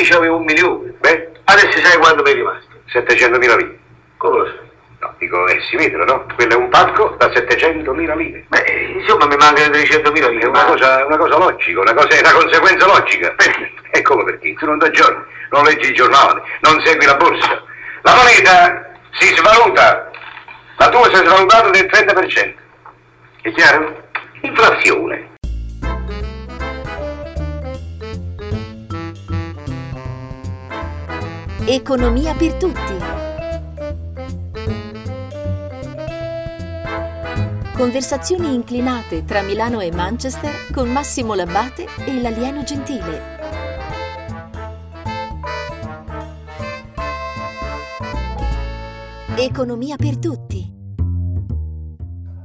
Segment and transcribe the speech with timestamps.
[0.00, 0.94] io avevo un milione.
[1.00, 2.68] Beh, Adesso sai quanto mi è rimasto?
[2.92, 3.78] 700.000 lire.
[4.16, 4.70] Come lo sai?
[5.00, 6.26] No, dico, eh, si vedono, no?
[6.36, 8.44] Quello è un pacco da 700.000 lire.
[8.46, 10.46] Beh, insomma, mi mancano 300.000 È lire.
[10.46, 13.30] una ma- cosa, una cosa logica, una, cosa, è una conseguenza logica.
[13.36, 13.72] Perché?
[13.90, 14.54] E come perché?
[14.54, 17.62] Tu non da giorni, non leggi i giornali, non segui la borsa.
[18.02, 20.10] La moneta si svaluta.
[20.78, 22.54] La tua si è svalutata del 30%.
[23.42, 24.02] È chiaro?
[24.40, 25.31] Inflazione.
[31.66, 32.96] Economia per tutti.
[37.76, 43.22] Conversazioni inclinate tra Milano e Manchester con Massimo Labbate e l'alieno gentile.
[49.36, 50.71] Economia per tutti.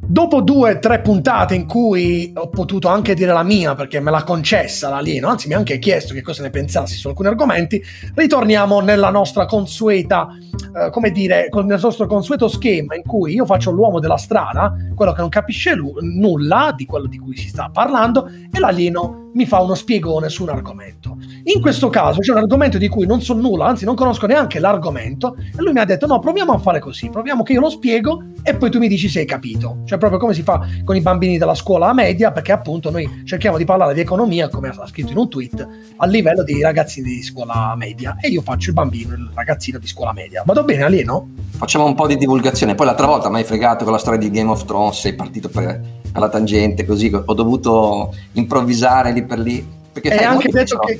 [0.09, 4.09] Dopo due o tre puntate in cui ho potuto anche dire la mia perché me
[4.09, 7.83] l'ha concessa l'alieno, anzi mi ha anche chiesto che cosa ne pensassi su alcuni argomenti,
[8.15, 10.29] ritorniamo nella nostra consueta,
[10.75, 15.11] eh, come dire, il nostro consueto schema in cui io faccio l'uomo della strada, quello
[15.11, 19.45] che non capisce lu- nulla di quello di cui si sta parlando, e l'alieno mi
[19.45, 21.15] fa uno spiegone su un argomento.
[21.43, 24.57] In questo caso c'è un argomento di cui non so nulla, anzi non conosco neanche
[24.57, 27.69] l'argomento, e lui mi ha detto no, proviamo a fare così, proviamo che io lo
[27.69, 29.83] spiego e poi tu mi dici se hai capito.
[29.85, 33.57] Cioè proprio come si fa con i bambini della scuola media, perché appunto noi cerchiamo
[33.57, 37.21] di parlare di economia, come ha scritto in un tweet, a livello di ragazzini di
[37.21, 40.41] scuola media, e io faccio il bambino, il ragazzino di scuola media.
[40.43, 41.29] Vado bene, alieno?
[41.51, 42.73] Facciamo un po' di divulgazione.
[42.73, 45.47] Poi l'altra volta mi hai fregato con la storia di Game of Thrones, sei partito
[45.49, 45.79] per,
[46.11, 49.75] per la tangente, così ho dovuto improvvisare lì per lì.
[49.91, 50.99] Perché sai, anche molti, detto pensano, che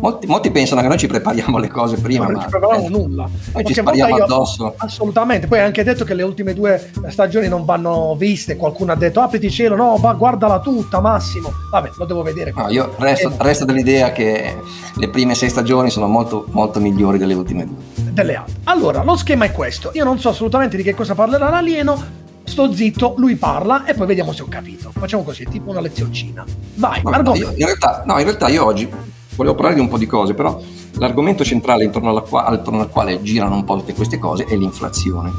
[0.00, 2.88] molti, molti pensano che noi ci prepariamo le cose prima, non ma ci preparavamo eh,
[2.88, 3.28] nulla.
[3.52, 4.74] Noi ci spariamo addosso.
[4.78, 8.94] Assolutamente, poi hai anche detto che le ultime due stagioni non vanno viste, qualcuno ha
[8.94, 12.52] detto apriti cielo, no, va, guardala tutta Massimo, vabbè lo devo vedere.
[12.56, 14.56] No, io resto, Eh, resto dell'idea che
[14.94, 17.76] le prime sei stagioni sono molto, molto migliori delle ultime due.
[18.12, 18.54] delle altre.
[18.64, 22.02] Allora, lo schema è questo, io non so assolutamente di che cosa parlerà l'alieno,
[22.50, 24.90] sto zitto, lui parla e poi vediamo se ho capito.
[24.92, 26.44] Facciamo così, tipo una lezioncina.
[26.74, 28.88] Vai, No, no, in, realtà, no, in realtà io oggi
[29.36, 30.60] volevo parlare di un po' di cose, però
[30.98, 34.56] l'argomento centrale intorno, alla qua- attorno al quale girano un po' tutte queste cose è
[34.56, 35.30] l'inflazione.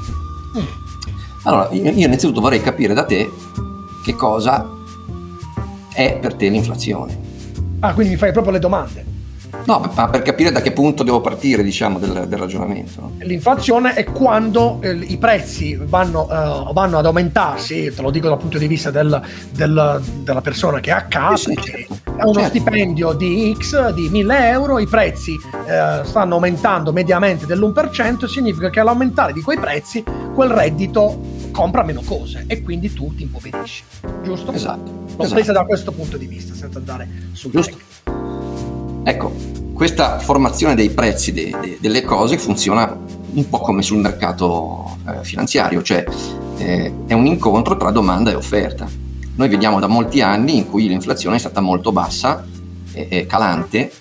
[0.57, 0.65] Mm.
[1.43, 3.29] Allora, io innanzitutto vorrei capire da te
[4.03, 4.69] che cosa
[5.93, 7.29] è per te l'inflazione.
[7.79, 9.05] Ah, quindi mi fai proprio le domande.
[9.65, 13.01] No, ma per capire da che punto devo partire, diciamo, del, del ragionamento.
[13.01, 13.11] no?
[13.19, 18.37] L'inflazione è quando eh, i prezzi vanno, eh, vanno ad aumentarsi, te lo dico dal
[18.37, 21.97] punto di vista del- del- della persona che è a casa, Sì, sì, certo.
[22.17, 22.49] ha uno Certo.
[22.49, 25.33] stipendio di X, di 1000 euro, i prezzi
[25.67, 31.19] eh, stanno aumentando mediamente dell'1%, significa che all'aumentare di quei prezzi quel reddito
[31.51, 33.83] compra meno cose e quindi tu ti impoverisci,
[34.23, 34.51] giusto?
[34.53, 34.89] Esatto.
[35.17, 35.33] L'ho esatto.
[35.33, 37.71] presa da questo punto di vista, senza andare sul Giusto.
[37.71, 37.89] tecnico.
[39.03, 39.33] Ecco,
[39.73, 42.95] questa formazione dei prezzi de- de- delle cose funziona
[43.33, 46.05] un po' come sul mercato eh, finanziario, cioè
[46.57, 48.87] eh, è un incontro tra domanda e offerta.
[49.35, 52.45] Noi vediamo da molti anni in cui l'inflazione è stata molto bassa
[52.93, 53.91] e, e calante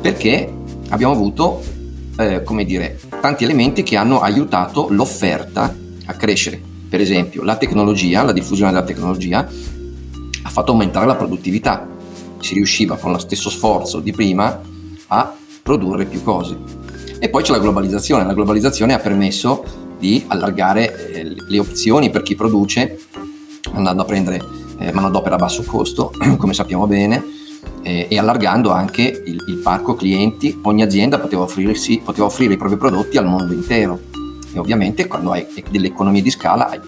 [0.00, 0.52] perché
[0.90, 1.62] abbiamo avuto,
[2.18, 6.60] eh, come dire, tanti elementi che hanno aiutato l'offerta a crescere.
[6.88, 9.48] Per esempio, la tecnologia, la diffusione della tecnologia
[10.42, 11.86] ha fatto aumentare la produttività.
[12.40, 14.60] Si riusciva con lo stesso sforzo di prima
[15.08, 16.56] a produrre più cose.
[17.18, 18.24] E poi c'è la globalizzazione.
[18.24, 19.62] La globalizzazione ha permesso
[19.98, 22.98] di allargare eh, le opzioni per chi produce,
[23.72, 24.40] andando a prendere
[24.78, 27.22] eh, manodopera a basso costo, come sappiamo bene,
[27.82, 30.58] eh, e allargando anche il, il parco clienti.
[30.62, 34.00] Ogni azienda poteva, poteva offrire i propri prodotti al mondo intero.
[34.52, 36.80] E ovviamente quando hai delle economie di scala hai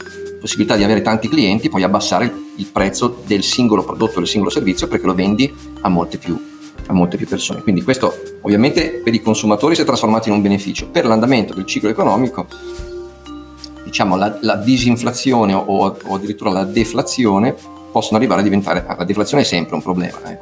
[0.42, 4.88] possibilità di avere tanti clienti, puoi abbassare il prezzo del singolo prodotto, del singolo servizio
[4.88, 5.50] perché lo vendi
[5.82, 6.36] a molte più,
[6.86, 7.62] a molte più persone.
[7.62, 10.88] Quindi questo ovviamente per i consumatori si è trasformato in un beneficio.
[10.88, 12.48] Per l'andamento del ciclo economico,
[13.84, 17.54] diciamo la, la disinflazione o, o addirittura la deflazione
[17.92, 20.38] possono arrivare a diventare, la deflazione è sempre un problema, eh.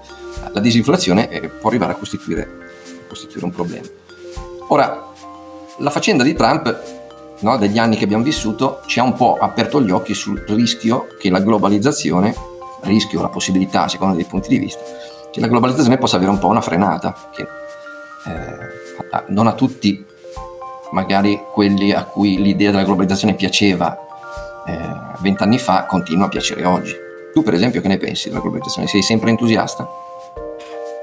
[0.51, 3.87] la disinflazione eh, può arrivare a costituire, a costituire un problema.
[4.69, 5.09] Ora,
[5.79, 7.00] la faccenda di Trump
[7.41, 11.09] no, degli anni che abbiamo vissuto ci ha un po' aperto gli occhi sul rischio
[11.19, 12.35] che la globalizzazione,
[12.83, 14.81] rischio, la possibilità, a seconda dei punti di vista,
[15.31, 20.05] che la globalizzazione possa avere un po' una frenata, che eh, non a tutti,
[20.93, 23.99] magari quelli a cui l'idea della globalizzazione piaceva
[24.67, 24.79] eh,
[25.21, 26.95] vent'anni fa, continua a piacere oggi.
[27.33, 28.89] Tu per esempio che ne pensi della globalizzazione?
[28.89, 29.89] Sei sempre entusiasta?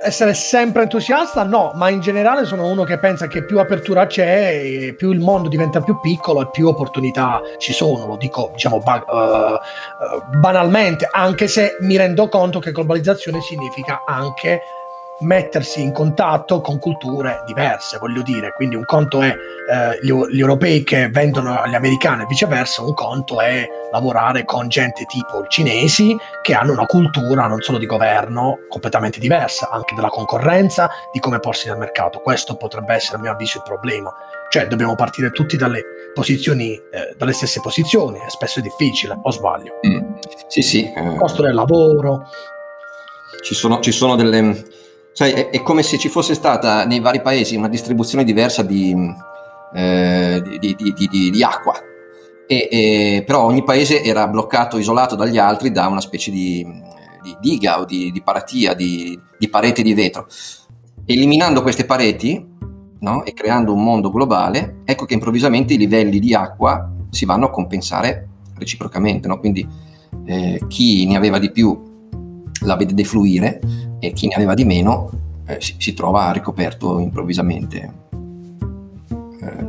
[0.07, 4.93] Essere sempre entusiasta, no, ma in generale sono uno che pensa che più apertura c'è,
[4.97, 9.03] più il mondo diventa più piccolo e più opportunità ci sono, lo dico diciamo ba-
[9.05, 14.61] uh, banalmente, anche se mi rendo conto che globalizzazione significa anche
[15.19, 20.39] mettersi in contatto con culture diverse, voglio dire, quindi un conto è eh, gli, gli,
[20.39, 25.47] europei che vendono agli americani e viceversa, un conto è lavorare con gente tipo i
[25.49, 31.19] cinesi che hanno una cultura non solo di governo completamente diversa, anche della concorrenza, di
[31.19, 32.19] come porsi nel mercato.
[32.19, 34.13] Questo potrebbe essere a mio avviso il problema.
[34.49, 39.79] Cioè dobbiamo partire tutti dalle posizioni, eh, dalle stesse posizioni, è spesso difficile, o sbaglio?
[39.85, 40.15] Mm.
[40.47, 40.83] Sì, sì.
[40.83, 42.27] Eh, costo del lavoro.
[43.41, 44.75] Ci sono, ci sono delle...
[45.17, 48.95] Sai, è, è, come se ci fosse stata nei vari paesi una distribuzione diversa di,
[49.73, 51.73] eh, di, di, di acqua.
[52.45, 56.63] E, e, però ogni paese era bloccato, isolato dagli altri da una specie di,
[57.41, 59.19] diga o di, paratia, di,
[59.49, 60.27] parete di vetro.
[61.03, 62.45] Eliminando queste pareti,
[62.99, 63.25] no?
[63.25, 67.49] e creando un mondo globale, ecco che improvvisamente i livelli di acqua si vanno a
[67.49, 69.27] compensare reciprocamente.
[69.27, 69.39] No?
[69.39, 69.67] Quindi
[70.27, 71.95] eh, chi ne aveva di più
[72.61, 73.59] la vede defluire
[73.99, 75.09] e chi ne aveva di meno
[75.45, 77.93] eh, si, si, trova ricoperto improvvisamente
[79.41, 79.65] eh,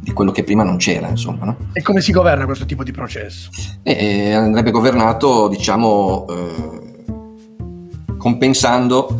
[0.00, 1.08] di quello che prima non c'era.
[1.08, 1.56] Insomma, no?
[1.72, 3.50] E come si governa questo tipo di processo?
[3.82, 6.94] Eh, andrebbe governato, diciamo, eh,
[8.16, 9.18] compensando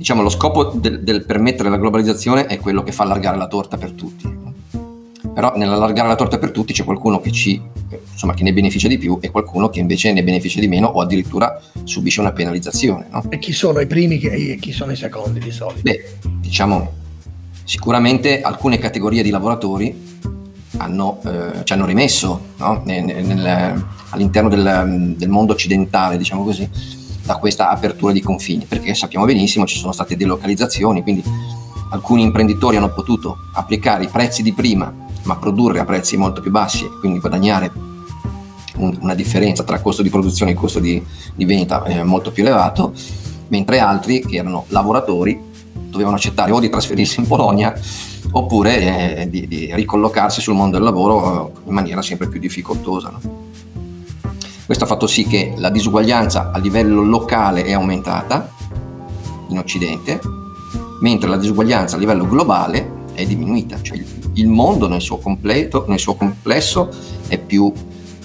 [0.00, 3.76] diciamo, lo scopo del, del, permettere la globalizzazione è quello che fa allargare la torta
[3.76, 4.39] per tutti.
[5.32, 7.60] Però nell'allargare la torta per tutti c'è qualcuno che, ci,
[8.12, 11.00] insomma, che ne beneficia di più e qualcuno che invece ne beneficia di meno o
[11.00, 13.06] addirittura subisce una penalizzazione.
[13.10, 13.24] No?
[13.28, 15.82] E chi sono i primi e chi sono i secondi di solito?
[15.82, 16.92] Beh, diciamo,
[17.64, 20.08] sicuramente alcune categorie di lavoratori
[20.78, 22.82] hanno, eh, ci hanno rimesso no?
[22.84, 26.68] nel, nel, all'interno del, del mondo occidentale, diciamo così,
[27.22, 31.22] da questa apertura di confini, perché sappiamo benissimo ci sono state delocalizzazioni, quindi
[31.90, 34.92] alcuni imprenditori hanno potuto applicare i prezzi di prima,
[35.24, 37.70] ma produrre a prezzi molto più bassi e quindi guadagnare
[38.76, 41.02] un, una differenza tra costo di produzione e costo di,
[41.34, 42.92] di vendita eh, molto più elevato,
[43.48, 45.48] mentre altri che erano lavoratori
[45.90, 47.74] dovevano accettare o di trasferirsi in Polonia
[48.32, 53.10] oppure eh, di, di, ricollocarsi sul mondo del lavoro eh, in maniera sempre più difficoltosa.
[53.10, 53.48] No?
[54.64, 58.52] Questo ha fatto sì che la disuguaglianza a livello locale è aumentata
[59.48, 60.20] in Occidente,
[61.00, 65.98] mentre la disuguaglianza a livello globale è diminuita, cioè il mondo nel suo, completo, nel
[65.98, 66.88] suo complesso
[67.28, 67.72] è, più,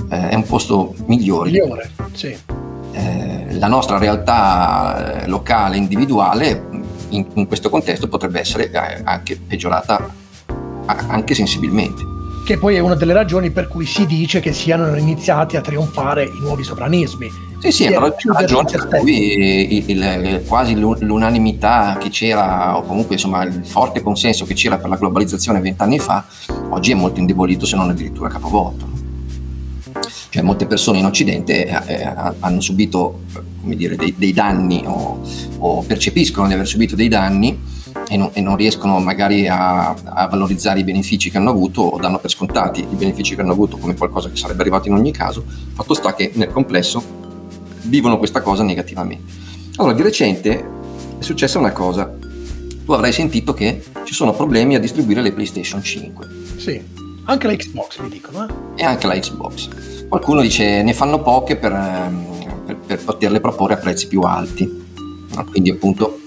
[0.10, 1.52] eh, è un posto migliore.
[1.52, 2.36] Migliore, sì.
[2.92, 6.68] Eh, la nostra realtà eh, locale, individuale,
[7.10, 10.24] in, in questo contesto potrebbe essere eh, anche peggiorata
[10.88, 12.15] anche sensibilmente
[12.46, 16.26] che poi è una delle ragioni per cui si dice che siano iniziati a trionfare
[16.26, 17.28] i nuovi sovranismi.
[17.60, 23.16] Sì, sì, è una ragione per cui il, il, quasi l'unanimità che c'era, o comunque
[23.16, 26.24] insomma il forte consenso che c'era per la globalizzazione vent'anni fa,
[26.70, 28.94] oggi è molto indebolito se non addirittura capovolto.
[30.30, 33.22] Cioè molte persone in Occidente eh, eh hanno subito
[33.64, 35.20] dire, dei, dei, danni o,
[35.58, 37.58] o percepiscono di aver subito dei danni
[38.08, 41.98] e non, e non riescono magari a, a, valorizzare i benefici che hanno avuto o
[42.00, 45.12] danno per scontati i benefici che hanno avuto come qualcosa che sarebbe arrivato in ogni
[45.12, 45.44] caso,
[45.74, 47.04] fatto sta che nel complesso
[47.84, 49.34] vivono questa cosa negativamente.
[49.78, 50.60] Allora, di recente
[51.20, 52.14] è successa una cosa.
[52.86, 56.28] Tu avrai sentito che ci sono problemi a distribuire le PlayStation 5.
[56.58, 56.82] Sì,
[57.26, 58.46] anche la Xbox mi dicono.
[58.46, 58.82] Eh?
[58.82, 60.08] E anche la Xbox.
[60.08, 62.26] Qualcuno dice ne fanno poche per, ehm,
[62.66, 64.84] per, per poterle proporre a prezzi più alti.
[65.50, 66.20] Quindi appunto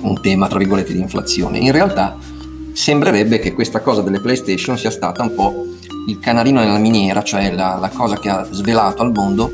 [0.00, 1.58] un tema, tra virgolette, di inflazione.
[1.58, 2.16] In realtà
[2.72, 5.66] sembrerebbe che questa cosa delle PlayStation sia stata un po'
[6.06, 9.50] il canarino nella miniera, cioè la, la cosa che ha svelato al mondo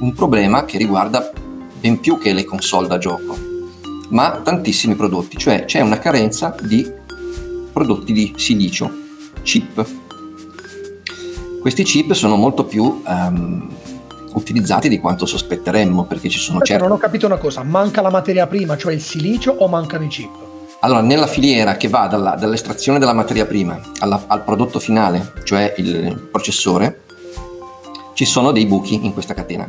[0.00, 1.30] un problema che riguarda
[1.80, 3.36] ben più che le console da gioco,
[4.08, 6.90] ma tantissimi prodotti, cioè c'è una carenza di
[7.72, 8.90] prodotti di silicio,
[9.42, 9.86] chip.
[11.60, 13.68] Questi chip sono molto più um,
[14.34, 16.82] utilizzati di quanto sospetteremmo, perché ci sono certi...
[16.82, 20.08] Non ho capito una cosa, manca la materia prima, cioè il silicio, o mancano i
[20.08, 20.30] chip?
[20.80, 25.74] Allora, nella filiera che va dalla, dall'estrazione della materia prima alla, al prodotto finale, cioè
[25.76, 27.02] il processore,
[28.14, 29.68] ci sono dei buchi in questa catena.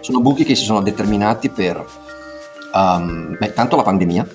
[0.00, 1.84] Sono buchi che si sono determinati per,
[2.72, 4.28] um, beh, tanto la pandemia,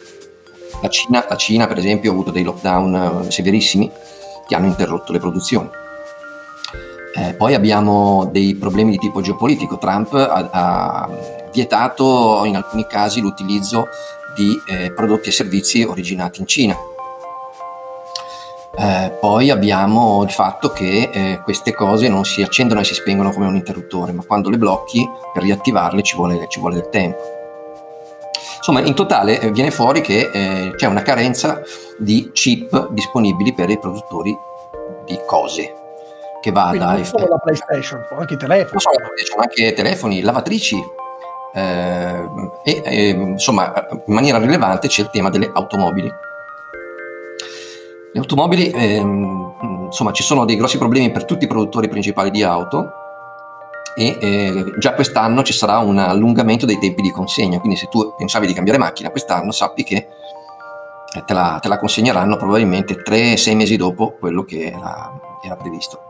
[0.82, 3.90] la Cina, la Cina, per esempio ha avuto dei lockdown uh, severissimi
[4.48, 5.70] che hanno interrotto le produzioni
[7.20, 9.78] eh, poi abbiamo dei problemi di tipo geopolitico.
[9.78, 11.10] Trump ha, ha
[11.52, 13.88] vietato in alcuni casi l'utilizzo
[14.36, 16.78] di eh, prodotti e servizi originati in Cina.
[18.78, 23.32] Eh, poi abbiamo il fatto che eh, queste cose non si accendono e si spengono
[23.32, 27.22] come un interruttore, ma quando le blocchi per riattivarle ci vuole, ci vuole del tempo.
[28.56, 31.62] Insomma, in totale eh, viene fuori che eh, c'è una carenza
[31.98, 34.38] di chip disponibili per i produttori
[35.06, 35.74] di cose,
[36.42, 36.98] che va dai...
[36.98, 38.72] Non solo la PlayStation, anche i telefoni.
[38.72, 40.84] Non solo la PlayStation, anche telefoni, lavatrici,
[41.54, 42.30] eh,
[42.64, 43.74] e eh, insomma
[44.06, 46.12] in maniera rilevante c'è il tema delle automobili.
[48.12, 52.44] Le automobili, ehm, insomma, ci sono dei grossi problemi per tutti i produttori principali di
[52.44, 52.92] auto
[53.96, 58.16] e eh, già quest'anno ci sarà un allungamento dei tempi di consegna, quindi se tu
[58.18, 60.08] pensavi di cambiare macchina quest'anno sappi che
[61.14, 65.12] eh, te la, te la consegneranno probabilmente 3-6 mesi dopo quello che era,
[65.44, 66.09] era, previsto.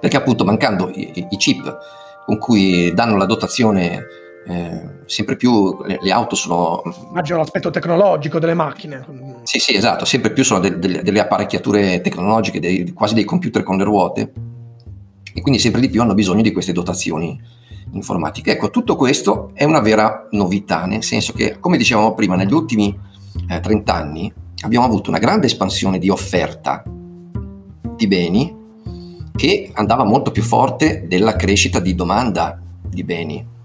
[0.00, 1.78] Perché appunto mancando i, i chip
[2.24, 4.06] con cui danno la dotazione
[4.46, 6.82] eh, sempre più le, le, auto sono...
[7.10, 9.04] Immagino l'aspetto tecnologico delle macchine.
[9.42, 13.62] Sì, sì, esatto, sempre più sono de, de, delle apparecchiature tecnologiche, dei, quasi dei computer
[13.62, 14.32] con le ruote,
[15.34, 17.38] e quindi sempre di più hanno bisogno di queste dotazioni
[17.92, 18.52] informatiche.
[18.52, 22.98] Ecco, tutto questo è una vera novità, nel senso che, come dicevamo prima, negli ultimi
[23.48, 28.57] eh, 30 anni abbiamo avuto una grande espansione di offerta di beni
[29.38, 33.56] che andava molto più forte della crescita di domanda di beni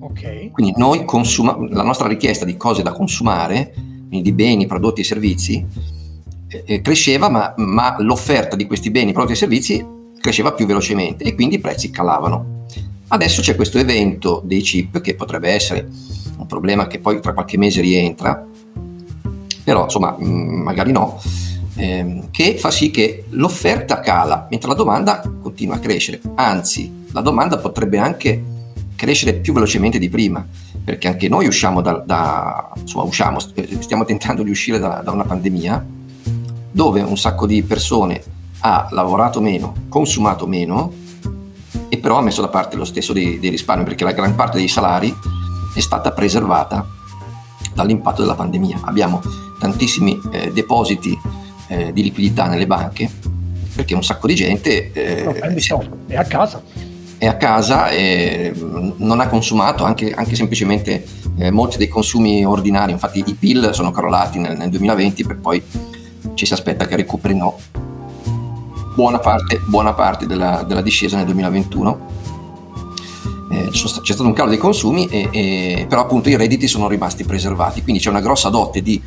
[0.00, 0.50] Okay.
[0.50, 3.72] Quindi noi consuma- la nostra richiesta di cose da consumare,
[4.08, 5.64] quindi di beni, prodotti e servizi,
[6.48, 9.86] eh, eh, cresceva, ma, ma, l'offerta di questi beni, prodotti e servizi
[10.18, 12.64] cresceva più velocemente e quindi i prezzi calavano.
[13.08, 15.88] Adesso c'è questo evento dei chip che potrebbe essere
[16.38, 18.46] un problema che poi tra qualche mese rientra,
[19.64, 21.20] però insomma mm, magari no,
[21.78, 26.20] ehm, che fa sì che l'offerta cala mentre la domanda continua a crescere.
[26.34, 28.42] Anzi, la domanda potrebbe anche
[28.96, 30.44] crescere più velocemente di prima,
[30.84, 35.24] perché anche noi usciamo da, da insomma, usciamo, stiamo tentando di uscire da, da, una
[35.24, 35.86] pandemia
[36.70, 38.20] dove un sacco di persone
[38.60, 40.92] ha lavorato meno, consumato meno
[41.88, 44.58] e però ha messo da parte lo stesso dei, dei risparmi, perché la gran parte
[44.58, 45.14] dei salari
[45.74, 46.84] è stata preservata
[47.72, 48.80] dall'impatto della pandemia.
[48.82, 49.22] Abbiamo
[49.60, 51.16] tantissimi eh, depositi
[51.68, 53.10] eh, di liquidità nelle banche
[53.74, 55.32] perché un sacco di gente eh, no,
[56.08, 56.60] è a casa.
[57.16, 58.52] è a casa e
[58.96, 61.06] non ha consumato anche, anche semplicemente
[61.38, 65.62] eh, molti dei consumi ordinari, infatti i PIL sono crollati nel, nel 2020 per poi
[66.34, 67.56] ci si aspetta che recuperino
[68.96, 72.16] buona parte, buona parte della, della, discesa nel 2021.
[73.50, 77.22] Eh, c'è stato un calo dei consumi, e, e, però appunto i redditi sono rimasti
[77.22, 79.00] preservati, quindi c'è una grossa dote di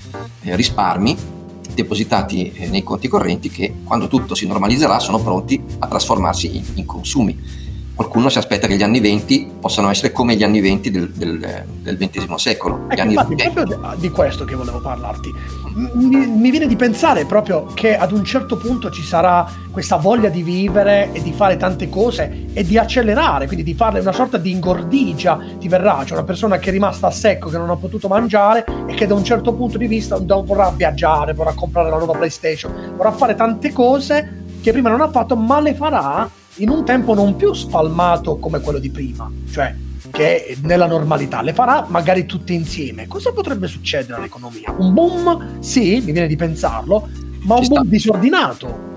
[0.44, 1.41] eh, risparmi
[1.74, 6.64] depositati eh, nei conti correnti che quando tutto si normalizzerà sono pronti a trasformarsi in,
[6.76, 7.61] in consumi
[8.02, 11.66] qualcuno si aspetta che gli anni 20 possano essere come gli anni 20 del, del,
[11.82, 12.88] del XX secolo.
[12.90, 13.54] Ecco, infatti, 20.
[13.54, 15.32] proprio di questo che volevo parlarti.
[15.74, 20.30] Mi, mi, viene di pensare proprio che ad un certo punto ci sarà questa voglia
[20.30, 24.38] di vivere e di fare tante cose e di accelerare, quindi di farle una sorta
[24.38, 27.76] di ingordigia ti verrà, cioè una persona che è rimasta a secco, che non ha
[27.76, 31.98] potuto mangiare e che da un certo punto di vista vorrà viaggiare, vorrà comprare la
[31.98, 36.70] nuova PlayStation, vorrà fare tante cose che prima non ha fatto, ma le farà in
[36.70, 39.74] un tempo non più spalmato come quello di prima, cioè
[40.10, 43.08] che nella normalità le farà magari tutte insieme.
[43.08, 44.74] Cosa potrebbe succedere all'economia?
[44.78, 45.62] Un boom?
[45.62, 47.08] Sì, mi viene di pensarlo,
[47.44, 48.90] ma un boom disordinato.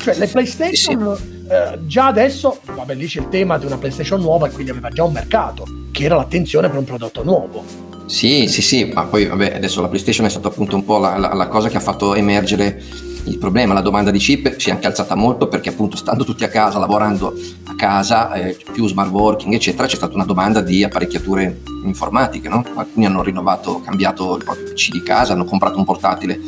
[0.00, 1.30] Cioè le PlayStation sì, sì.
[1.48, 4.88] Eh, già adesso, vabbè lì c'è il tema di una PlayStation nuova e quindi aveva
[4.88, 7.90] già un mercato, che era l'attenzione per un prodotto nuovo.
[8.06, 11.16] Sì, sì, sì, ma poi vabbè, adesso la PlayStation è stata appunto un po' la,
[11.18, 12.82] la, la cosa che ha fatto emergere
[13.24, 16.44] il problema, la domanda di chip si è anche alzata molto perché appunto stando tutti
[16.44, 17.34] a casa, lavorando
[17.66, 22.64] a casa, eh, più smart working eccetera, c'è stata una domanda di apparecchiature informatiche, no?
[22.74, 26.40] alcuni hanno rinnovato, cambiato il proprio PC di casa, hanno comprato un portatile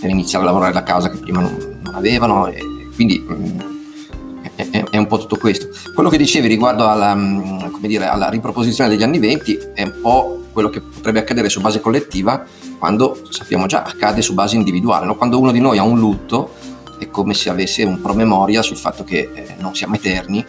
[0.00, 2.62] per iniziare a lavorare da casa che prima non, non avevano e
[2.94, 5.68] quindi mh, mm, è, un po' tutto questo.
[5.94, 10.44] Quello che dicevi riguardo alla, mm, dire, alla riproposizione degli anni 20 è un po'
[10.52, 12.44] quello che potrebbe accadere su base collettiva
[12.78, 15.06] quando sappiamo già accade su base individuale.
[15.06, 15.16] No?
[15.16, 16.52] Quando uno di noi ha un lutto
[16.98, 20.44] è come se avesse un promemoria sul fatto che eh, non siamo eterni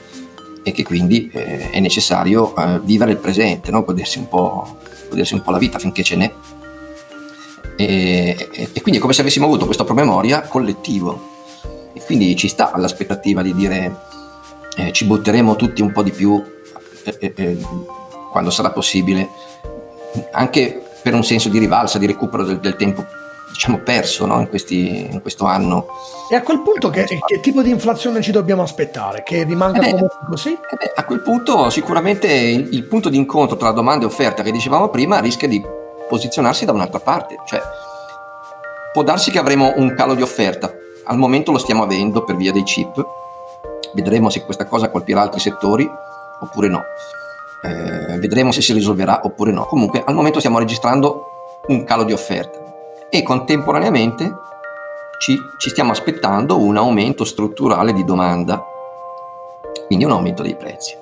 [0.63, 3.84] e che quindi eh, è necessario eh, vivere il presente, no?
[3.84, 6.34] godersi, un godersi, un po', la vita finché ce n'è.
[7.75, 11.36] E, e, e, quindi è come se avessimo avuto questo promemoria collettivo.
[11.93, 14.00] E quindi ci sta l'aspettativa di dire
[14.77, 16.41] eh, ci butteremo tutti un po' di più
[17.03, 17.57] eh, eh,
[18.29, 19.29] quando sarà possibile
[20.31, 23.05] anche per un senso di rivalsa, di recupero del, del tempo
[23.49, 24.41] diciamo perso no?
[24.41, 25.87] in, questi, in, questo anno.
[26.29, 29.23] E a quel punto che, che, tipo di inflazione ci dobbiamo aspettare?
[29.23, 30.49] Che rimanga eh comunque così?
[30.49, 34.43] Eh beh, a quel punto sicuramente il, il, punto di incontro tra domanda e offerta
[34.43, 35.63] che dicevamo prima rischia di
[36.09, 37.61] posizionarsi da un'altra parte, cioè
[38.91, 40.69] può darsi che avremo un calo di offerta,
[41.05, 43.01] al momento lo stiamo avendo per via dei chip,
[43.93, 45.89] vedremo se questa cosa colpirà altri settori
[46.39, 46.83] oppure no
[47.61, 49.65] eh, vedremo se si risolverà oppure no.
[49.65, 51.25] Comunque al momento stiamo registrando
[51.67, 52.59] un calo di offerta
[53.09, 54.45] e contemporaneamente
[55.19, 58.63] ci, ci stiamo aspettando un aumento strutturale di domanda,
[59.87, 60.95] quindi un aumento dei prezzi.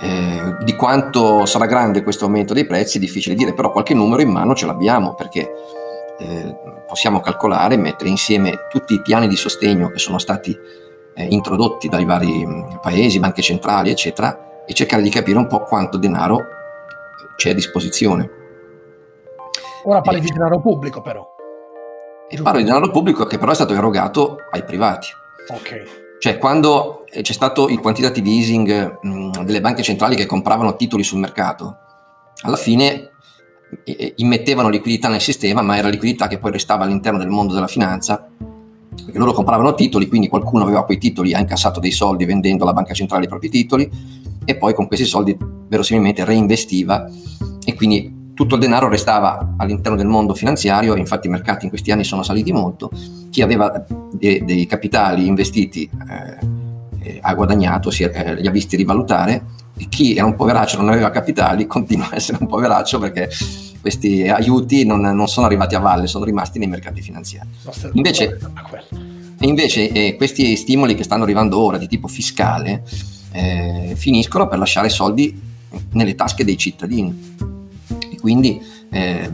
[0.00, 4.20] Eh, di quanto sarà grande questo aumento dei prezzi è difficile dire, però qualche numero
[4.20, 5.48] in mano ce l'abbiamo perché
[6.18, 10.56] eh, possiamo calcolare, mettere insieme tutti i piani di sostegno che sono stati
[11.14, 12.44] eh, introdotti dai vari
[12.80, 16.38] paesi, banche centrali, eccetera, e cercare di capire un po' quanto denaro
[17.36, 18.30] c'è a disposizione.
[19.84, 21.26] Ora parli di denaro pubblico però.
[22.28, 25.08] E parlo di denaro pubblico che però è stato erogato ai privati.
[25.48, 26.00] Ok.
[26.18, 31.18] Cioè, quando c'è stato il quantitative easing mh, delle banche centrali che compravano titoli sul
[31.18, 31.78] mercato,
[32.42, 33.10] alla fine
[33.82, 37.66] eh, immettevano liquidità nel sistema, ma era liquidità che poi restava all'interno del mondo della
[37.66, 38.24] finanza,
[39.04, 42.72] perché loro compravano titoli, quindi qualcuno aveva quei titoli, ha incassato dei soldi vendendo alla
[42.72, 43.90] banca centrale i propri titoli
[44.44, 45.36] e poi con questi soldi
[45.68, 47.08] verosimilmente reinvestiva
[47.64, 51.92] e quindi tutto il denaro restava all'interno del mondo finanziario, infatti i mercati in questi
[51.92, 52.90] anni sono saliti molto,
[53.30, 59.44] chi aveva de- dei capitali investiti eh, ha guadagnato, si, eh, li ha visti rivalutare
[59.76, 63.28] e chi era un poveraccio e non aveva capitali continua a essere un poveraccio perché
[63.80, 67.48] questi aiuti non, non sono arrivati a valle, sono rimasti nei mercati finanziari.
[67.94, 68.38] Invece,
[69.40, 72.84] invece eh, questi stimoli che stanno arrivando ora di tipo fiscale
[73.32, 75.40] eh, finiscono per lasciare soldi
[75.92, 77.34] nelle tasche dei cittadini
[78.10, 78.60] e quindi
[78.90, 79.30] eh,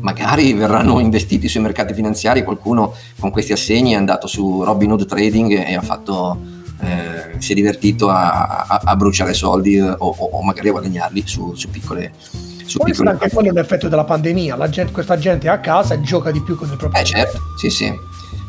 [0.00, 5.66] magari verranno investiti sui mercati finanziari, qualcuno con questi assegni è andato su Robinhood Trading
[5.66, 6.38] e ha fatto,
[6.80, 11.54] eh, si è divertito a, a, a bruciare soldi o, o, magari a guadagnarli su,
[11.54, 12.12] su piccole
[12.66, 16.00] su Poi piccole anche quello l'effetto della pandemia, gente, questa gente è a casa e
[16.00, 17.92] gioca di più con il proprio Eh certo, sì sì.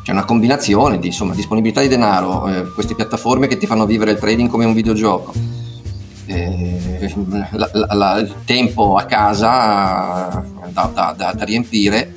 [0.06, 4.12] C'è una combinazione di insomma, disponibilità di denaro, eh, queste piattaforme che ti fanno vivere
[4.12, 5.34] il trading come un videogioco,
[6.28, 7.12] eh,
[7.54, 12.14] la, la, la, il tempo a casa da, da, da, da riempire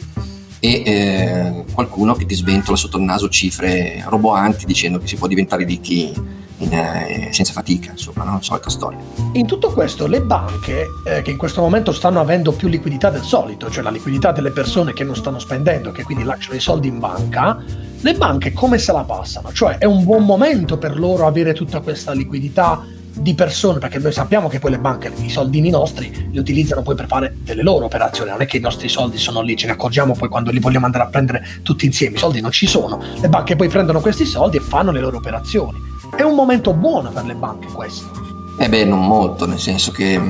[0.60, 5.26] e eh, qualcuno che ti sventola sotto il naso cifre roboanti dicendo che si può
[5.26, 6.12] diventare ricchi
[6.58, 8.38] in, eh, senza fatica, insomma, no?
[8.40, 8.98] solita storia.
[9.32, 13.22] In tutto questo le banche eh, che in questo momento stanno avendo più liquidità del
[13.22, 16.88] solito, cioè la liquidità delle persone che non stanno spendendo, che quindi lasciano i soldi
[16.88, 17.62] in banca,
[18.00, 19.52] le banche come se la passano?
[19.52, 22.84] Cioè è un buon momento per loro avere tutta questa liquidità
[23.20, 26.94] di persone, perché noi sappiamo che poi le banche i soldini nostri li utilizzano poi
[26.94, 29.72] per fare delle loro operazioni, non è che i nostri soldi sono lì, ce ne
[29.72, 33.00] accorgiamo poi quando li vogliamo andare a prendere tutti insieme, i soldi non ci sono,
[33.20, 35.87] le banche poi prendono questi soldi e fanno le loro operazioni.
[36.18, 38.10] È un momento buono per le banche questo.
[38.58, 40.20] Eh beh, non molto, nel senso che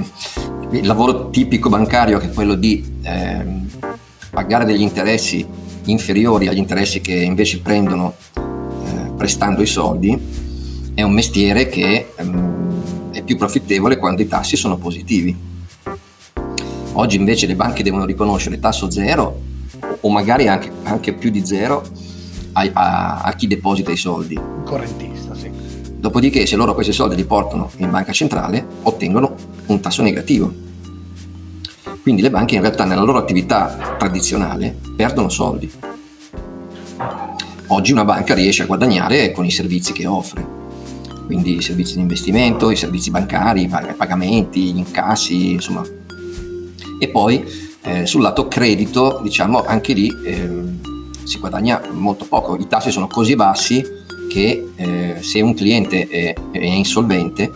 [0.71, 3.47] il lavoro tipico bancario, che è quello di eh,
[4.29, 5.47] pagare degli interessi
[5.85, 13.13] inferiori agli interessi che invece prendono eh, prestando i soldi, è un mestiere che ehm,
[13.13, 15.35] è più profittevole quando i tassi sono positivi.
[16.93, 19.41] Oggi invece le banche devono riconoscere tasso zero
[20.01, 21.83] o magari anche, anche più di zero
[22.53, 24.39] a, a, a chi deposita i soldi.
[24.65, 25.18] Correntista, sì.
[25.99, 29.35] Dopodiché se loro questi soldi li portano in banca centrale ottengono
[29.67, 30.53] un tasso negativo.
[32.03, 35.69] Quindi le banche in realtà nella loro attività tradizionale perdono soldi.
[37.67, 40.47] Oggi una banca riesce a guadagnare con i servizi che offre,
[41.27, 45.83] quindi i servizi di investimento, i servizi bancari, i pagamenti, gli incassi, insomma.
[47.01, 47.45] E poi
[47.83, 50.63] eh, sul lato credito, diciamo, anche lì eh,
[51.25, 53.98] si guadagna molto poco, i tassi sono così bassi
[54.29, 57.51] che eh, se un cliente è, è insolvente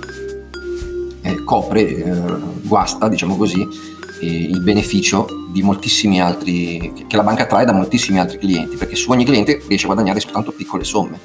[1.23, 2.23] eh, copre, eh,
[2.63, 3.91] guasta, diciamo così,
[4.23, 9.11] il beneficio di moltissimi altri, che la banca trae da moltissimi altri clienti, perché su
[9.11, 11.19] ogni cliente riesce a guadagnare soltanto piccole somme.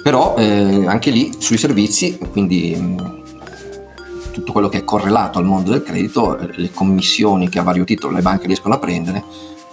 [0.00, 3.22] Però eh, anche lì sui servizi, quindi mh,
[4.30, 8.14] tutto quello che è correlato al mondo del credito, le commissioni che a vario titolo
[8.14, 9.24] le banche riescono a prendere,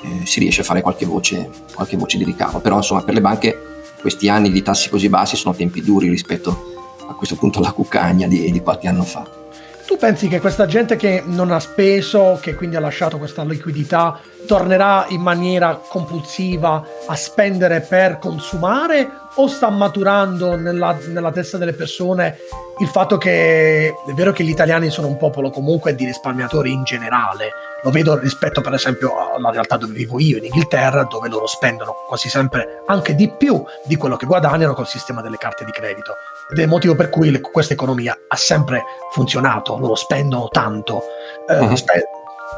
[0.01, 2.60] eh, si riesce a fare qualche voce, qualche voce di ricavo.
[2.60, 3.56] Però insomma per le banche
[4.04, 8.28] questi anni di tassi così bassi sono tempi duri rispetto a questo punto alla cuccagna
[8.28, 9.42] di, di qualche anno fa.
[9.86, 14.17] Tu pensi che questa gente che non ha speso, che quindi ha lasciato questa liquidità,
[14.48, 21.74] tornerà in maniera compulsiva a spendere per consumare o sta maturando nella, nella testa delle
[21.74, 22.38] persone
[22.80, 26.84] il fatto che è vero che gli italiani sono un popolo comunque di risparmiatori in
[26.84, 27.52] generale,
[27.84, 31.93] lo vedo rispetto per esempio alla realtà dove vivo io in Inghilterra, dove loro spendono
[32.08, 36.15] quasi sempre anche di più di quello che guadagnano col sistema delle carte di credito.
[36.54, 41.02] Ed è il motivo per cui le, questa economia ha sempre funzionato, loro spendono tanto.
[41.50, 41.76] Eh, uh-huh.
[41.76, 42.08] spe-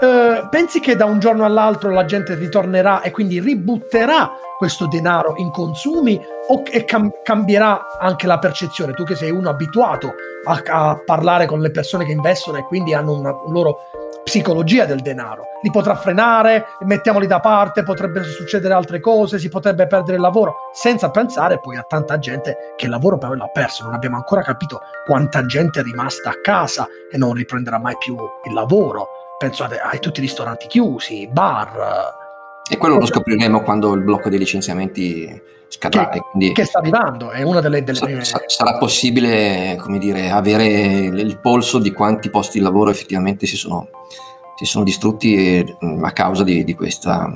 [0.01, 5.35] eh, pensi che da un giorno all'altro la gente ritornerà e quindi ributterà questo denaro
[5.37, 8.91] in consumi o cam- cambierà anche la percezione?
[8.91, 12.93] Tu che sei uno abituato a, a, parlare con le persone che investono e quindi
[12.93, 13.77] hanno una, un loro
[14.25, 15.43] psicologia del denaro.
[15.61, 20.55] Li potrà frenare, mettiamoli da parte, potrebbero succedere altre cose, si potrebbe perdere il lavoro,
[20.73, 23.83] senza pensare poi a tanta gente che il lavoro però l'ha perso.
[23.83, 28.17] Non abbiamo ancora capito quanta gente è rimasta a casa e non riprenderà mai più
[28.45, 29.09] il lavoro.
[29.37, 32.23] Penso a, a tutti i ristoranti chiusi, bar.
[32.67, 36.09] E quello lo scopriremo quando il blocco dei licenziamenti scadrà.
[36.09, 38.23] Che, quindi che sta arrivando, è una delle, delle prime...
[38.23, 43.87] Sarà possibile, come dire, avere il polso di quanti posti di lavoro effettivamente si sono,
[44.55, 45.63] si sono distrutti
[46.01, 47.29] a causa di, di, questa,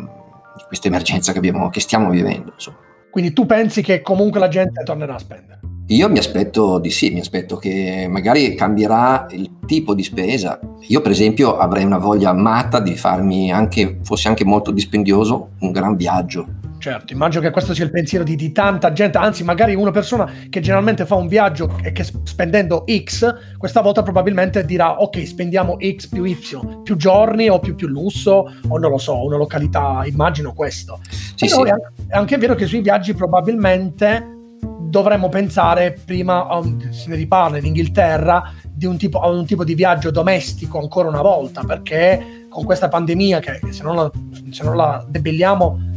[0.56, 2.52] di questa, emergenza che, abbiamo, che stiamo vivendo.
[2.54, 2.78] Insomma.
[3.12, 5.60] Quindi tu pensi che comunque la gente tornerà a spendere?
[5.88, 10.60] Io mi aspetto di sì, mi aspetto che magari cambierà il tipo di spesa.
[10.82, 15.72] Io per esempio avrei una voglia matta di farmi anche, fosse anche molto dispendioso, un
[15.72, 19.76] gran viaggio Certo, immagino che questo sia il pensiero di, di, tanta gente, anzi magari
[19.76, 25.02] una persona che generalmente fa un viaggio e che spendendo X, questa volta probabilmente dirà
[25.02, 26.38] ok, spendiamo X più Y,
[26.82, 31.02] più giorni o più, più lusso o non lo so, una località, immagino questo.
[31.36, 31.72] Sì, Però sì.
[32.08, 34.38] È anche vero che sui viaggi probabilmente
[34.80, 39.76] dovremmo pensare prima, um, se ne riparla in Inghilterra, di un tipo, un tipo di
[39.76, 44.12] viaggio domestico ancora una volta, perché con questa pandemia che se non la,
[44.50, 45.89] se non la debelliamo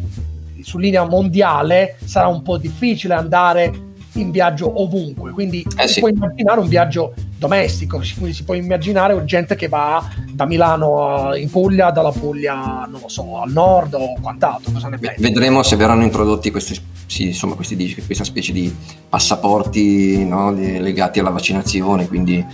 [0.62, 6.00] su linea mondiale sarà un po' difficile andare in viaggio ovunque, quindi eh si sì.
[6.00, 11.50] può immaginare un viaggio domestico, quindi si può immaginare gente che va da Milano in
[11.50, 14.72] Puglia, dalla Puglia, non lo so, al nord o quant'altro.
[14.72, 15.22] Cosa ne pensi?
[15.22, 18.74] Vedremo se verranno introdotti questi, sì, insomma, questi, questa specie di
[19.08, 22.44] passaporti no, legati alla vaccinazione, quindi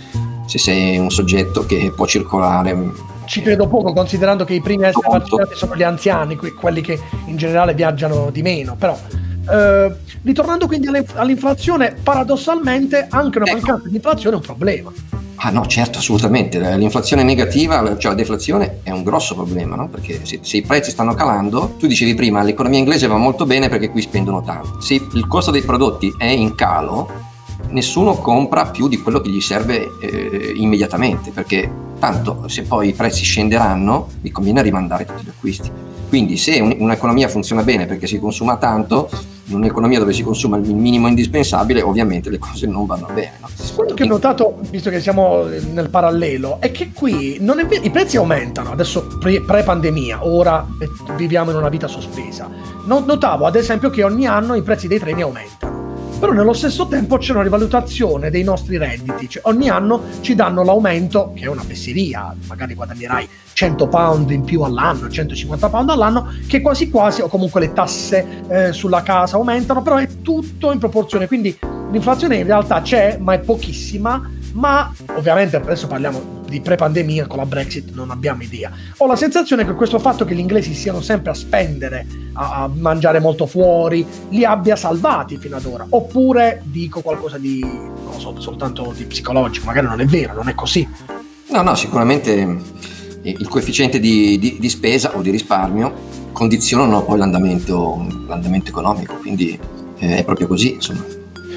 [0.45, 2.73] se sei un soggetto che può circolare
[3.29, 6.99] ci credo poco, considerando che i primi a essere vaccinati sono gli anziani, quelli che
[7.25, 8.75] in generale viaggiano di meno.
[8.75, 8.97] Però,
[9.51, 13.57] eh, ritornando quindi all'inflazione, paradossalmente anche una ecco.
[13.57, 14.91] mancanza di inflazione è un problema.
[15.41, 16.59] Ah no, certo, assolutamente.
[16.75, 19.87] L'inflazione negativa, cioè la deflazione, è un grosso problema, no?
[19.87, 23.69] Perché se, se, i prezzi stanno calando, tu dicevi prima, l'economia inglese va molto bene
[23.69, 24.81] perché qui spendono tanto.
[24.81, 27.28] Se il costo dei prodotti è in calo,
[27.69, 32.93] nessuno compra più di quello che gli serve eh, immediatamente, perché tanto se poi i
[32.93, 35.71] prezzi scenderanno, vi conviene rimandare tutti gli acquisti.
[36.07, 39.09] Quindi se un, un'economia funziona bene perché si consuma tanto,
[39.45, 43.33] in un'economia dove si consuma il minimo indispensabile, ovviamente le cose non vanno bene.
[43.41, 43.47] No?
[43.75, 48.17] Quello che ho notato, visto che siamo nel parallelo, è che qui è i prezzi
[48.17, 50.65] aumentano, adesso pre, pre-pandemia, ora
[51.15, 52.49] viviamo in una vita sospesa.
[52.85, 55.58] Notavo ad esempio che ogni anno i prezzi dei treni aumentano
[56.19, 60.63] però nello stesso tempo c'è una rivalutazione dei nostri redditi, cioè ogni anno ci danno
[60.63, 66.33] l'aumento, che è una fesseria, magari guadagnerai 100 pound in più all'anno, 150 pound all'anno,
[66.45, 70.79] che quasi quasi, o comunque le tasse eh, sulla casa aumentano, però è tutto in
[70.79, 71.57] proporzione, quindi
[71.91, 77.45] l'inflazione in realtà c'è, ma è pochissima, ma ovviamente adesso parliamo di pre-pandemia con la
[77.45, 78.71] Brexit non abbiamo idea.
[78.97, 82.69] Ho la sensazione che questo fatto che gli inglesi siano sempre a spendere, a, a
[82.73, 85.85] mangiare molto fuori, li abbia salvati fino ad ora.
[85.89, 90.49] Oppure dico qualcosa di, non lo so, soltanto di psicologico, magari non è vero, non
[90.49, 90.87] è così.
[91.49, 92.31] No, no, sicuramente
[93.21, 99.15] eh, il coefficiente di, di, di spesa o di risparmio condizionano poi l'andamento, l'andamento economico,
[99.15, 99.59] quindi
[99.97, 101.03] eh, è proprio così, insomma.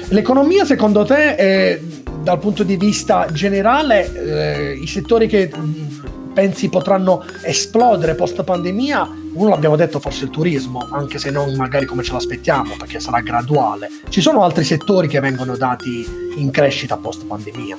[0.09, 1.79] L'economia secondo te è
[2.23, 9.09] dal punto di vista generale, eh, i settori che mm, pensi potranno esplodere post pandemia,
[9.33, 13.19] uno l'abbiamo detto forse il turismo, anche se non magari come ce l'aspettiamo, perché sarà
[13.19, 13.89] graduale.
[14.07, 16.07] Ci sono altri settori che vengono dati
[16.37, 17.77] in crescita post pandemia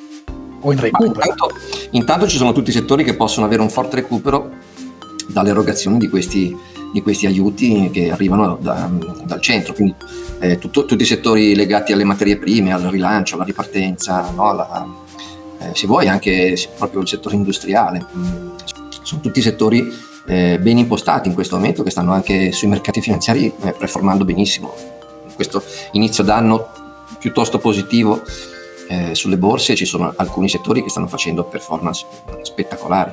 [0.61, 1.09] o in recupero?
[1.09, 1.55] Intanto,
[1.93, 4.51] intanto, ci sono tutti i settori che possono avere un forte recupero
[5.27, 6.55] dall'erogazione di questi,
[6.93, 8.91] di questi aiuti che arrivano da,
[9.25, 9.73] dal centro.
[9.73, 9.95] Quindi
[10.45, 14.51] eh, tutto, tutti i settori legati alle materie prime, al rilancio, alla ripartenza, no?
[14.51, 14.87] alla,
[15.61, 18.05] eh, se vuoi anche proprio il settore industriale.
[18.15, 18.51] Mm,
[19.03, 19.91] sono tutti settori
[20.27, 24.75] eh, ben impostati in questo momento che stanno anche sui mercati finanziari eh, performando benissimo.
[25.35, 26.69] Questo inizio d'anno
[27.19, 28.23] piuttosto positivo
[28.89, 32.05] eh, sulle borse ci sono alcuni settori che stanno facendo performance
[32.43, 33.13] spettacolari.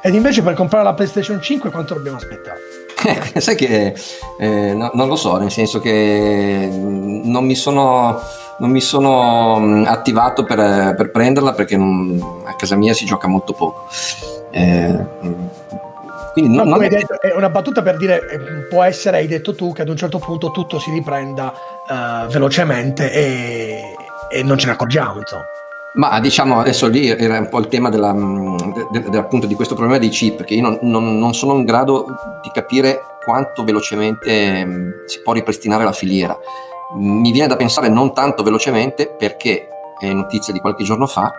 [0.00, 2.87] Ed invece per comprare la PlayStation 5 quanto dobbiamo aspettare?
[3.38, 3.94] sai che
[4.38, 8.20] eh, no, non lo so, nel senso che non mi sono,
[8.58, 13.28] non mi sono mm, attivato per, per prenderla perché non, a casa mia si gioca
[13.28, 13.86] molto poco.
[14.50, 15.06] Eh,
[16.32, 16.88] quindi non, non è...
[16.88, 17.34] Detto, è...
[17.34, 20.50] una battuta per dire, eh, può essere, hai detto tu, che ad un certo punto
[20.50, 21.52] tutto si riprenda
[21.88, 23.94] uh, velocemente e,
[24.30, 25.44] e non ce ne accorgiamo, insomma.
[25.94, 29.74] Ma diciamo adesso lì era un po' il tema della, de, de, appunto di questo
[29.74, 32.04] problema dei chip, che io non, non, non, sono in grado
[32.42, 36.36] di capire quanto velocemente mh, si può ripristinare la filiera.
[36.94, 41.32] Mi viene da pensare non tanto velocemente perché, è notizia di qualche giorno fa,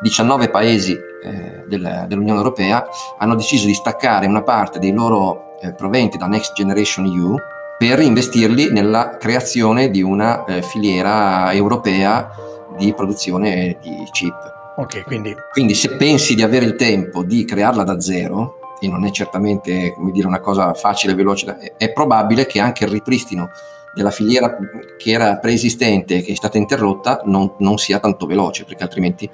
[0.00, 2.86] 19 paesi eh, del, dell'Unione Europea
[3.18, 7.36] hanno deciso di staccare una parte dei loro eh, proventi da Next Generation EU
[7.78, 12.30] per investirli nella creazione di una eh, filiera europea
[12.76, 14.52] di produzione di chip.
[14.76, 15.34] Ok, quindi...
[15.52, 19.92] quindi se pensi di avere il tempo di crearla da zero, e non è certamente
[19.92, 23.50] come dire, una cosa facile e veloce, è, è probabile che anche il ripristino
[23.94, 24.56] della filiera
[24.98, 29.30] che era preesistente e che è stata interrotta non, non sia tanto veloce, perché altrimenti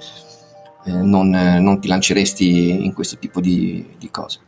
[0.85, 4.39] eh, non, non, ti lanceresti in questo tipo di, di cose.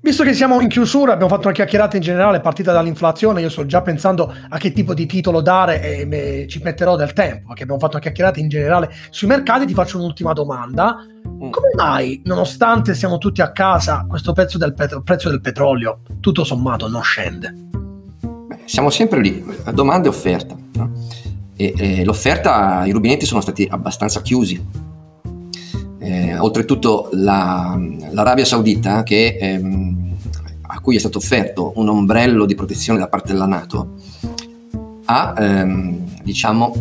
[0.00, 3.66] Visto che siamo in chiusura, abbiamo fatto una chiacchierata in generale partita dall'inflazione, io sto
[3.66, 7.64] già pensando a che tipo di titolo dare e me, ci metterò del tempo, perché
[7.64, 11.04] abbiamo fatto una chiacchierata in generale sui mercati, ti faccio un'ultima domanda.
[11.28, 11.50] Mm.
[11.50, 16.44] Come mai, nonostante siamo tutti a casa, questo prezzo del, pet- prezzo del petrolio, tutto
[16.44, 17.52] sommato, non scende?
[18.22, 20.56] Beh, siamo sempre lì, domanda e offerta.
[20.74, 20.92] No?
[21.56, 24.86] E, e l'offerta, i rubinetti sono stati abbastanza chiusi
[25.98, 27.78] eh, oltretutto la,
[28.10, 30.16] l'Arabia Saudita, che, ehm,
[30.62, 33.94] a cui è stato offerto un ombrello di protezione da parte della Nato,
[35.06, 36.74] ha ehm, diciamo,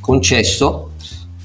[0.00, 0.92] concesso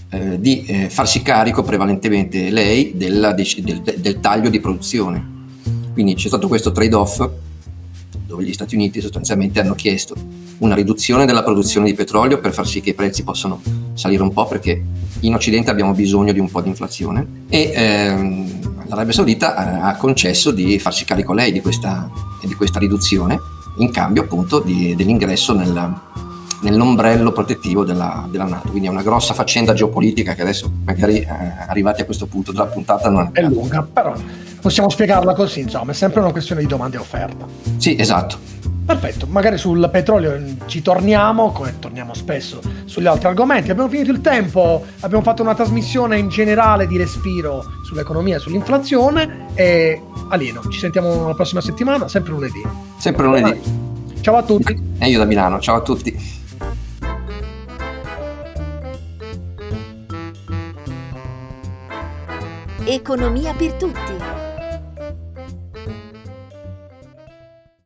[0.09, 5.37] eh, di eh, farsi carico prevalentemente lei della, del, del, taglio di produzione.
[5.93, 7.29] Quindi c'è stato questo trade-off
[8.39, 10.15] dove gli Stati Uniti sostanzialmente hanno chiesto
[10.59, 13.61] una riduzione della produzione di petrolio per far sì che i prezzi possano
[13.93, 14.81] salire un po' perché
[15.21, 20.51] in Occidente abbiamo bisogno di un po' di inflazione e ehm, l'Arabia Saudita ha concesso
[20.51, 22.09] di farsi carico lei di questa,
[22.43, 23.37] di questa riduzione
[23.77, 26.01] in cambio appunto di, dell'ingresso nel,
[26.61, 28.69] nell'ombrello protettivo della, della, Nato.
[28.69, 31.27] Quindi è una grossa faccenda geopolitica che adesso magari eh,
[31.67, 34.13] arrivati a questo punto della puntata non è lunga, però
[34.59, 37.45] possiamo spiegarla così, insomma, è sempre una questione di domanda e offerta.
[37.77, 38.57] Sì, esatto.
[38.89, 43.69] Perfetto, magari sul petrolio ci torniamo, come torniamo spesso sugli altri argomenti.
[43.69, 49.45] Abbiamo finito il tempo, abbiamo fatto una trasmissione in generale di respiro sull'economia e sull'inflazione
[49.53, 50.61] e alieno.
[50.69, 52.63] Ci sentiamo la prossima settimana, sempre lunedì.
[52.97, 53.61] Sempre lunedì.
[54.21, 54.75] Ciao a tutti.
[54.97, 56.38] E io da Milano, ciao a tutti.
[62.91, 64.48] Economia per tutti